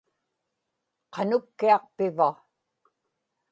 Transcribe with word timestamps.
qanukkiaq 1.13 1.83
piva 1.95 2.29